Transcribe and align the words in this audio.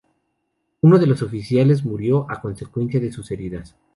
Uno 0.81 0.97
de 0.97 1.05
los 1.05 1.21
oficiales 1.21 1.85
murió 1.85 2.25
a 2.27 2.41
consecuencia 2.41 2.99
de 2.99 3.11
sus 3.11 3.29
heridas. 3.29 3.75